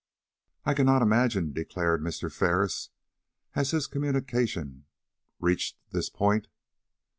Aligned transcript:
"I 0.65 0.73
cannot 0.73 1.03
imagine," 1.03 1.53
declared 1.53 2.01
Mr. 2.01 2.31
Ferris, 2.33 2.89
as 3.53 3.69
his 3.69 3.85
communication 3.85 4.85
reached 5.39 5.77
this 5.91 6.09
point. 6.09 6.47